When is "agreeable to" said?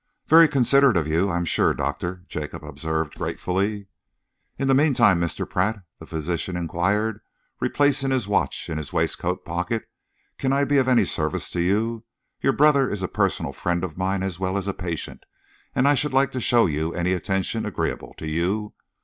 17.67-18.27